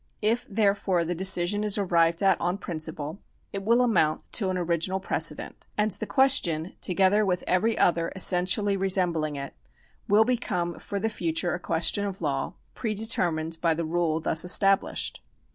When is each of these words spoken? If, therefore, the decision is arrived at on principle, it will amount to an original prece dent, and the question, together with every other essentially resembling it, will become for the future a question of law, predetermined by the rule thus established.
If, 0.23 0.47
therefore, 0.49 1.05
the 1.05 1.13
decision 1.13 1.63
is 1.63 1.77
arrived 1.77 2.23
at 2.23 2.41
on 2.41 2.57
principle, 2.57 3.19
it 3.53 3.61
will 3.61 3.83
amount 3.83 4.23
to 4.33 4.49
an 4.49 4.57
original 4.57 4.99
prece 4.99 5.35
dent, 5.37 5.67
and 5.77 5.91
the 5.91 6.07
question, 6.07 6.73
together 6.81 7.23
with 7.23 7.43
every 7.45 7.77
other 7.77 8.11
essentially 8.15 8.75
resembling 8.75 9.35
it, 9.35 9.53
will 10.07 10.25
become 10.25 10.79
for 10.79 10.99
the 10.99 11.07
future 11.07 11.53
a 11.53 11.59
question 11.59 12.03
of 12.03 12.19
law, 12.19 12.55
predetermined 12.73 13.59
by 13.61 13.75
the 13.75 13.85
rule 13.85 14.19
thus 14.19 14.43
established. 14.43 15.21